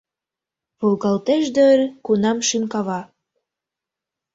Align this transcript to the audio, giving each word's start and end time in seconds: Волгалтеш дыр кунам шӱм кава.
Волгалтеш 0.79 1.45
дыр 1.55 1.79
кунам 2.05 2.37
шӱм 2.47 2.63
кава. 2.73 3.01